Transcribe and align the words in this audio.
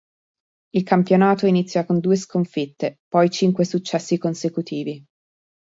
Il 0.73 0.81
campionato 0.81 1.45
inizia 1.45 1.85
con 1.85 1.99
due 1.99 2.15
sconfitte, 2.15 3.01
poi 3.07 3.29
cinque 3.29 3.65
successi 3.65 4.17
consecutivi. 4.17 5.05